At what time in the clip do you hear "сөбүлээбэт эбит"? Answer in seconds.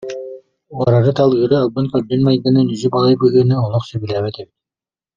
3.89-4.55